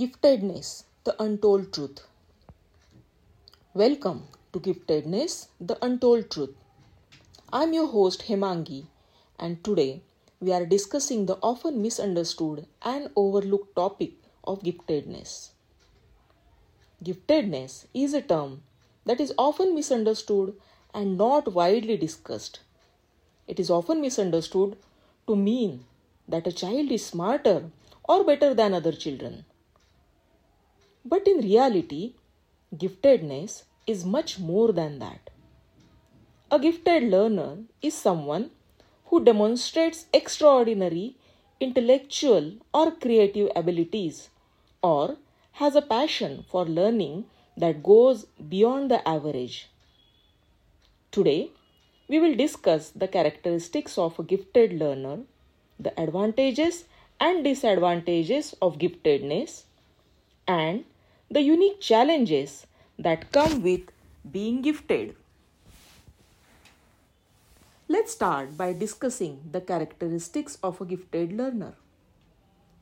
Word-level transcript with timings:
Giftedness 0.00 0.84
The 1.04 1.14
Untold 1.22 1.74
Truth. 1.74 2.06
Welcome 3.74 4.28
to 4.50 4.58
Giftedness 4.58 5.48
The 5.60 5.76
Untold 5.84 6.30
Truth. 6.30 6.54
I'm 7.52 7.74
your 7.74 7.86
host 7.86 8.22
Hemangi, 8.28 8.86
and 9.38 9.62
today 9.62 10.00
we 10.40 10.52
are 10.52 10.64
discussing 10.64 11.26
the 11.26 11.36
often 11.42 11.82
misunderstood 11.82 12.64
and 12.80 13.10
overlooked 13.14 13.76
topic 13.76 14.12
of 14.42 14.62
giftedness. 14.62 15.50
Giftedness 17.04 17.84
is 17.92 18.14
a 18.14 18.22
term 18.22 18.62
that 19.04 19.20
is 19.20 19.34
often 19.36 19.74
misunderstood 19.74 20.54
and 20.94 21.18
not 21.18 21.52
widely 21.52 21.98
discussed. 21.98 22.60
It 23.46 23.60
is 23.60 23.68
often 23.68 24.00
misunderstood 24.00 24.78
to 25.26 25.36
mean 25.36 25.84
that 26.26 26.46
a 26.46 26.52
child 26.52 26.90
is 26.90 27.04
smarter 27.04 27.70
or 28.04 28.24
better 28.24 28.54
than 28.54 28.72
other 28.72 28.92
children. 28.92 29.44
But 31.04 31.26
in 31.26 31.38
reality, 31.38 32.14
giftedness 32.74 33.64
is 33.86 34.04
much 34.04 34.38
more 34.38 34.72
than 34.72 34.98
that. 34.98 35.30
A 36.50 36.58
gifted 36.58 37.04
learner 37.04 37.58
is 37.80 37.94
someone 37.94 38.50
who 39.06 39.24
demonstrates 39.24 40.06
extraordinary 40.12 41.16
intellectual 41.60 42.52
or 42.72 42.90
creative 42.92 43.50
abilities 43.54 44.30
or 44.82 45.16
has 45.52 45.76
a 45.76 45.82
passion 45.82 46.44
for 46.48 46.64
learning 46.64 47.24
that 47.56 47.82
goes 47.82 48.24
beyond 48.48 48.90
the 48.90 49.06
average. 49.08 49.68
Today, 51.10 51.50
we 52.08 52.18
will 52.18 52.34
discuss 52.34 52.90
the 52.90 53.08
characteristics 53.08 53.98
of 53.98 54.18
a 54.18 54.22
gifted 54.22 54.72
learner, 54.72 55.20
the 55.78 55.98
advantages 56.00 56.84
and 57.20 57.44
disadvantages 57.44 58.54
of 58.62 58.78
giftedness, 58.78 59.64
and 60.50 60.84
the 61.38 61.42
unique 61.42 61.80
challenges 61.80 62.66
that 62.98 63.30
come 63.32 63.62
with 63.62 63.92
being 64.36 64.60
gifted. 64.62 65.14
Let's 67.88 68.12
start 68.12 68.56
by 68.56 68.72
discussing 68.72 69.38
the 69.52 69.60
characteristics 69.60 70.58
of 70.62 70.80
a 70.80 70.84
gifted 70.84 71.32
learner. 71.32 71.74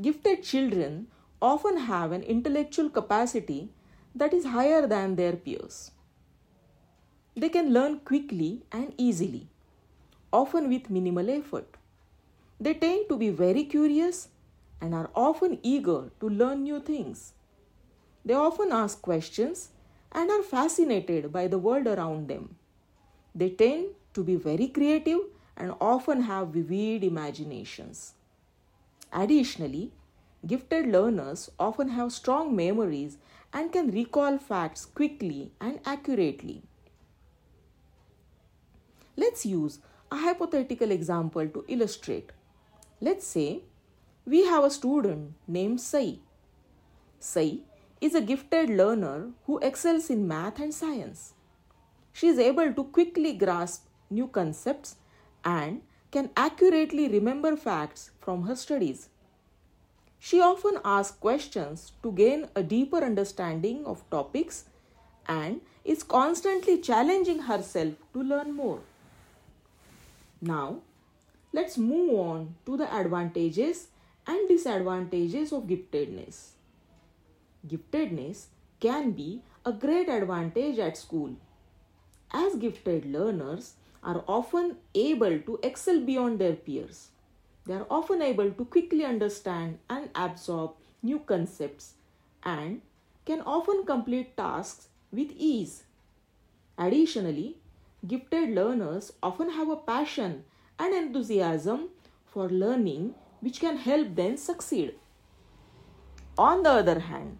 Gifted 0.00 0.42
children 0.42 1.06
often 1.40 1.78
have 1.88 2.12
an 2.12 2.22
intellectual 2.22 2.88
capacity 2.90 3.68
that 4.14 4.34
is 4.34 4.46
higher 4.56 4.86
than 4.86 5.16
their 5.16 5.34
peers. 5.34 5.92
They 7.36 7.48
can 7.48 7.72
learn 7.72 8.00
quickly 8.00 8.62
and 8.72 8.94
easily, 8.96 9.46
often 10.32 10.68
with 10.68 10.90
minimal 10.90 11.30
effort. 11.30 11.76
They 12.58 12.74
tend 12.74 13.08
to 13.10 13.16
be 13.16 13.30
very 13.30 13.64
curious 13.64 14.28
and 14.80 14.94
are 14.94 15.10
often 15.14 15.58
eager 15.62 16.10
to 16.20 16.28
learn 16.28 16.62
new 16.64 16.80
things. 16.80 17.32
They 18.26 18.34
often 18.34 18.72
ask 18.72 19.00
questions 19.00 19.68
and 20.10 20.30
are 20.30 20.42
fascinated 20.42 21.32
by 21.32 21.46
the 21.46 21.58
world 21.58 21.86
around 21.86 22.26
them. 22.26 22.56
They 23.32 23.50
tend 23.50 23.90
to 24.14 24.24
be 24.24 24.34
very 24.34 24.66
creative 24.66 25.20
and 25.56 25.74
often 25.80 26.22
have 26.22 26.48
vivid 26.48 27.04
imaginations. 27.04 28.14
Additionally, 29.12 29.92
gifted 30.44 30.86
learners 30.86 31.50
often 31.60 31.90
have 31.90 32.10
strong 32.12 32.56
memories 32.56 33.16
and 33.52 33.72
can 33.72 33.92
recall 33.92 34.38
facts 34.38 34.84
quickly 34.86 35.52
and 35.60 35.78
accurately. 35.86 36.62
Let's 39.16 39.46
use 39.46 39.78
a 40.10 40.16
hypothetical 40.16 40.90
example 40.90 41.46
to 41.48 41.64
illustrate. 41.68 42.30
Let's 43.00 43.26
say 43.26 43.62
we 44.24 44.44
have 44.46 44.64
a 44.64 44.70
student 44.70 45.34
named 45.46 45.80
Sai. 45.80 46.18
Sai 47.20 47.60
is 48.00 48.14
a 48.14 48.20
gifted 48.20 48.70
learner 48.70 49.30
who 49.46 49.58
excels 49.58 50.10
in 50.10 50.28
math 50.28 50.60
and 50.60 50.74
science. 50.74 51.32
She 52.12 52.28
is 52.28 52.38
able 52.38 52.72
to 52.72 52.84
quickly 52.84 53.32
grasp 53.34 53.86
new 54.10 54.28
concepts 54.28 54.96
and 55.44 55.82
can 56.10 56.30
accurately 56.36 57.08
remember 57.08 57.56
facts 57.56 58.10
from 58.20 58.42
her 58.44 58.56
studies. 58.56 59.08
She 60.18 60.40
often 60.40 60.78
asks 60.84 61.16
questions 61.16 61.92
to 62.02 62.12
gain 62.12 62.48
a 62.54 62.62
deeper 62.62 63.04
understanding 63.04 63.84
of 63.84 64.08
topics 64.10 64.64
and 65.28 65.60
is 65.84 66.02
constantly 66.02 66.78
challenging 66.78 67.40
herself 67.42 67.94
to 68.12 68.22
learn 68.22 68.52
more. 68.52 68.80
Now, 70.40 70.80
let's 71.52 71.78
move 71.78 72.18
on 72.18 72.54
to 72.66 72.76
the 72.76 72.92
advantages 72.94 73.88
and 74.26 74.48
disadvantages 74.48 75.52
of 75.52 75.64
giftedness. 75.64 76.55
Giftedness 77.68 78.46
can 78.80 79.12
be 79.12 79.42
a 79.64 79.72
great 79.72 80.08
advantage 80.08 80.78
at 80.78 80.96
school, 80.96 81.36
as 82.30 82.56
gifted 82.56 83.06
learners 83.06 83.74
are 84.02 84.24
often 84.28 84.76
able 84.94 85.38
to 85.40 85.58
excel 85.62 86.00
beyond 86.00 86.38
their 86.38 86.54
peers. 86.54 87.08
They 87.64 87.74
are 87.74 87.86
often 87.90 88.22
able 88.22 88.50
to 88.52 88.64
quickly 88.64 89.04
understand 89.04 89.78
and 89.90 90.10
absorb 90.14 90.72
new 91.02 91.18
concepts 91.18 91.94
and 92.44 92.82
can 93.24 93.40
often 93.40 93.84
complete 93.84 94.36
tasks 94.36 94.88
with 95.10 95.32
ease. 95.36 95.82
Additionally, 96.78 97.56
gifted 98.06 98.50
learners 98.50 99.12
often 99.22 99.50
have 99.50 99.68
a 99.68 99.76
passion 99.76 100.44
and 100.78 100.94
enthusiasm 100.94 101.88
for 102.24 102.48
learning 102.48 103.14
which 103.40 103.58
can 103.58 103.76
help 103.78 104.14
them 104.14 104.36
succeed. 104.36 104.94
On 106.38 106.62
the 106.62 106.70
other 106.70 107.00
hand, 107.00 107.38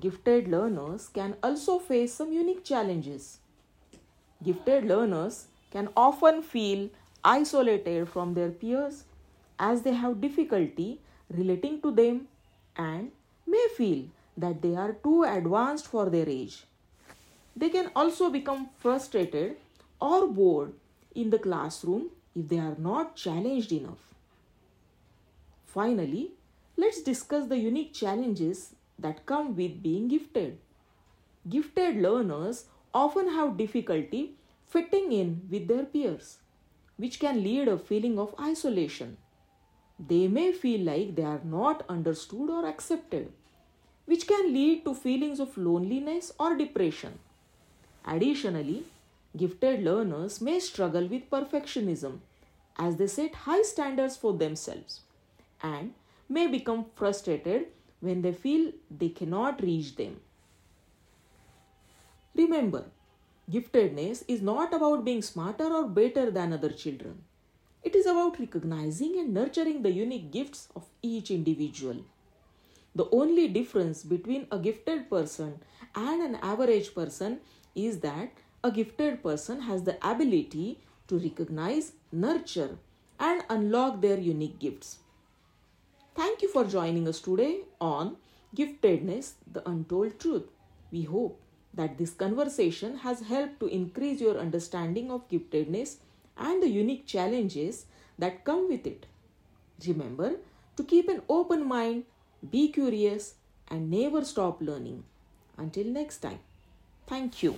gifted 0.00 0.48
learners 0.48 1.08
can 1.08 1.36
also 1.42 1.78
face 1.78 2.14
some 2.14 2.32
unique 2.32 2.64
challenges. 2.64 3.38
Gifted 4.42 4.84
learners 4.84 5.46
can 5.70 5.88
often 5.96 6.42
feel 6.42 6.90
isolated 7.24 8.08
from 8.08 8.34
their 8.34 8.50
peers 8.50 9.04
as 9.58 9.82
they 9.82 9.94
have 9.94 10.20
difficulty 10.20 11.00
relating 11.30 11.80
to 11.80 11.90
them 11.90 12.28
and 12.76 13.10
may 13.46 13.66
feel 13.76 14.04
that 14.36 14.60
they 14.62 14.76
are 14.76 14.92
too 14.92 15.24
advanced 15.24 15.86
for 15.86 16.10
their 16.10 16.28
age. 16.28 16.64
They 17.56 17.70
can 17.70 17.90
also 17.96 18.28
become 18.30 18.68
frustrated 18.76 19.56
or 20.00 20.28
bored 20.28 20.74
in 21.14 21.30
the 21.30 21.38
classroom 21.38 22.10
if 22.34 22.48
they 22.48 22.58
are 22.58 22.76
not 22.78 23.16
challenged 23.16 23.72
enough. 23.72 24.14
Finally, 25.64 26.32
let's 26.76 27.02
discuss 27.02 27.46
the 27.46 27.58
unique 27.58 27.94
challenges 27.94 28.75
that 28.98 29.26
come 29.26 29.54
with 29.56 29.82
being 29.82 30.08
gifted. 30.08 30.58
Gifted 31.48 31.96
learners 31.96 32.66
often 32.92 33.28
have 33.28 33.56
difficulty 33.56 34.36
fitting 34.66 35.12
in 35.12 35.42
with 35.50 35.68
their 35.68 35.84
peers, 35.84 36.38
which 36.96 37.20
can 37.20 37.42
lead 37.42 37.68
a 37.68 37.78
feeling 37.78 38.18
of 38.18 38.34
isolation. 38.40 39.16
They 39.98 40.28
may 40.28 40.52
feel 40.52 40.80
like 40.80 41.14
they 41.14 41.22
are 41.22 41.40
not 41.44 41.84
understood 41.88 42.50
or 42.50 42.66
accepted, 42.66 43.32
which 44.06 44.26
can 44.26 44.52
lead 44.52 44.84
to 44.84 44.94
feelings 44.94 45.40
of 45.40 45.56
loneliness 45.56 46.32
or 46.38 46.56
depression. 46.56 47.18
Additionally, 48.04 48.84
gifted 49.36 49.82
learners 49.82 50.40
may 50.40 50.58
struggle 50.60 51.06
with 51.06 51.30
perfectionism 51.30 52.18
as 52.78 52.96
they 52.96 53.06
set 53.06 53.34
high 53.34 53.62
standards 53.62 54.16
for 54.16 54.32
themselves 54.32 55.00
and 55.62 55.94
may 56.28 56.46
become 56.46 56.84
frustrated 56.94 57.66
when 58.00 58.22
they 58.22 58.32
feel 58.32 58.72
they 58.90 59.08
cannot 59.08 59.62
reach 59.62 59.96
them. 59.96 60.20
Remember, 62.34 62.84
giftedness 63.50 64.24
is 64.28 64.42
not 64.42 64.74
about 64.74 65.04
being 65.04 65.22
smarter 65.22 65.64
or 65.64 65.88
better 65.88 66.30
than 66.30 66.52
other 66.52 66.70
children. 66.70 67.22
It 67.82 67.94
is 67.94 68.06
about 68.06 68.38
recognizing 68.38 69.18
and 69.18 69.32
nurturing 69.32 69.82
the 69.82 69.92
unique 69.92 70.30
gifts 70.30 70.68
of 70.74 70.84
each 71.02 71.30
individual. 71.30 72.04
The 72.94 73.08
only 73.10 73.48
difference 73.48 74.02
between 74.02 74.46
a 74.50 74.58
gifted 74.58 75.08
person 75.08 75.60
and 75.94 76.22
an 76.22 76.34
average 76.36 76.94
person 76.94 77.40
is 77.74 78.00
that 78.00 78.30
a 78.64 78.70
gifted 78.70 79.22
person 79.22 79.60
has 79.62 79.84
the 79.84 79.96
ability 80.02 80.80
to 81.08 81.18
recognize, 81.18 81.92
nurture, 82.10 82.78
and 83.20 83.44
unlock 83.48 84.00
their 84.00 84.18
unique 84.18 84.58
gifts. 84.58 84.98
Thank 86.16 86.40
you 86.40 86.48
for 86.48 86.64
joining 86.64 87.06
us 87.08 87.20
today 87.20 87.60
on 87.78 88.16
Giftedness 88.56 89.32
The 89.52 89.62
Untold 89.68 90.18
Truth. 90.18 90.44
We 90.90 91.02
hope 91.02 91.38
that 91.74 91.98
this 91.98 92.14
conversation 92.14 92.96
has 93.00 93.20
helped 93.20 93.60
to 93.60 93.66
increase 93.66 94.22
your 94.22 94.38
understanding 94.38 95.10
of 95.10 95.28
giftedness 95.28 95.96
and 96.38 96.62
the 96.62 96.70
unique 96.70 97.06
challenges 97.06 97.84
that 98.18 98.46
come 98.46 98.66
with 98.66 98.86
it. 98.86 99.04
Remember 99.86 100.36
to 100.78 100.84
keep 100.84 101.10
an 101.10 101.20
open 101.28 101.68
mind, 101.68 102.04
be 102.50 102.68
curious, 102.72 103.34
and 103.68 103.90
never 103.90 104.24
stop 104.24 104.62
learning. 104.62 105.04
Until 105.58 105.84
next 105.84 106.18
time, 106.22 106.40
thank 107.06 107.42
you. 107.42 107.56